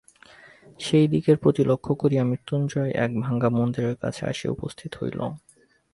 সেই 0.79 1.05
দিকের 1.07 1.37
প্রতি 1.37 1.61
লক্ষ 1.65 1.87
করিয়া 1.91 2.23
মৃত্যুঞ্জয় 2.23 2.91
এক 2.95 3.11
ভাঙা 3.19 3.49
মন্দিরের 3.49 3.95
কাছে 3.95 4.21
আসিয়া 4.25 4.53
উপস্থিত 4.53 4.91
হইল। 4.95 5.19